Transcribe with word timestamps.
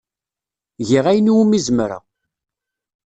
Giɣ 0.87 1.05
ayen 1.07 1.31
umi 1.39 1.59
zemreɣ. 1.65 2.03